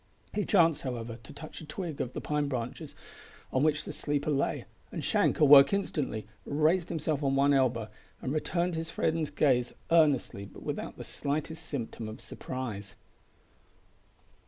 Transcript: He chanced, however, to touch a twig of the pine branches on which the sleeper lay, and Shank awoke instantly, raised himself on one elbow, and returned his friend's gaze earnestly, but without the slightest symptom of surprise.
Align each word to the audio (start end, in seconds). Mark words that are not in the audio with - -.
He 0.33 0.45
chanced, 0.45 0.81
however, 0.81 1.19
to 1.21 1.31
touch 1.31 1.61
a 1.61 1.65
twig 1.67 2.01
of 2.01 2.13
the 2.13 2.21
pine 2.21 2.47
branches 2.47 2.95
on 3.53 3.61
which 3.61 3.85
the 3.85 3.93
sleeper 3.93 4.31
lay, 4.31 4.65
and 4.91 5.03
Shank 5.03 5.39
awoke 5.39 5.73
instantly, 5.73 6.25
raised 6.43 6.89
himself 6.89 7.21
on 7.21 7.35
one 7.35 7.53
elbow, 7.53 7.87
and 8.19 8.33
returned 8.33 8.73
his 8.73 8.89
friend's 8.89 9.29
gaze 9.29 9.73
earnestly, 9.91 10.43
but 10.45 10.63
without 10.63 10.97
the 10.97 11.03
slightest 11.03 11.63
symptom 11.67 12.09
of 12.09 12.19
surprise. 12.19 12.95